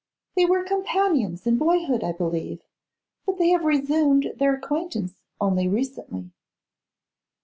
'They 0.35 0.45
were 0.45 0.63
companions 0.63 1.45
in 1.45 1.59
boyhood, 1.59 2.03
I 2.03 2.11
believe; 2.11 2.63
but 3.27 3.37
they 3.37 3.49
have 3.49 3.65
resumed 3.65 4.33
their 4.37 4.55
acquaintance 4.55 5.21
only 5.39 5.67
recently. 5.67 6.31